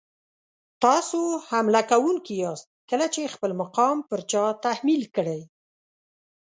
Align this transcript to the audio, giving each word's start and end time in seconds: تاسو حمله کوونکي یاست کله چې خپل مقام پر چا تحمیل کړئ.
تاسو 0.83 1.19
حمله 1.49 1.81
کوونکي 1.91 2.33
یاست 2.43 2.67
کله 2.89 3.05
چې 3.13 3.31
خپل 3.35 3.51
مقام 3.61 3.97
پر 4.09 4.19
چا 4.31 4.43
تحمیل 4.65 5.03
کړئ. 5.15 5.41